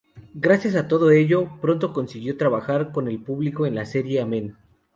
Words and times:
Gracias 0.33 0.73
a 0.75 0.87
todo 0.87 1.11
ello, 1.11 1.59
pronto 1.61 1.93
consiguió 1.93 2.35
trabajar 2.35 2.91
con 2.91 3.07
el 3.07 3.21
público 3.21 3.65
de 3.65 3.69
la 3.69 3.85
serie 3.85 4.19
"Amen". 4.19 4.57